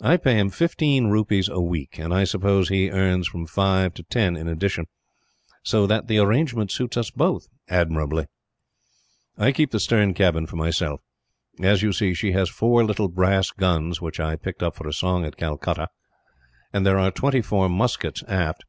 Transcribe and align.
I 0.00 0.16
pay 0.16 0.34
him 0.40 0.50
fifteen 0.50 1.06
rupees 1.06 1.48
a 1.48 1.60
week, 1.60 1.96
and 1.96 2.12
I 2.12 2.24
suppose 2.24 2.68
he 2.68 2.90
earns 2.90 3.28
from 3.28 3.46
five 3.46 3.94
to 3.94 4.02
ten 4.02 4.34
in 4.36 4.48
addition; 4.48 4.86
so 5.62 5.86
that 5.86 6.08
the 6.08 6.18
arrangement 6.18 6.72
suits 6.72 6.96
us 6.96 7.12
both, 7.12 7.46
admirably. 7.68 8.26
"I 9.38 9.52
keep 9.52 9.70
the 9.70 9.78
stern 9.78 10.14
cabin 10.14 10.48
for 10.48 10.56
myself. 10.56 11.00
As 11.60 11.80
you 11.80 11.92
see, 11.92 12.12
she 12.12 12.32
has 12.32 12.48
four 12.48 12.82
little 12.82 13.06
brass 13.06 13.50
guns, 13.52 14.00
which 14.00 14.18
I 14.18 14.34
picked 14.34 14.64
up 14.64 14.74
for 14.74 14.88
a 14.88 14.92
song 14.92 15.24
at 15.24 15.36
Calcutta; 15.36 15.86
and 16.72 16.84
there 16.84 16.98
are 16.98 17.12
twenty 17.12 17.40
four 17.40 17.68
muskets 17.68 18.24
aft. 18.26 18.64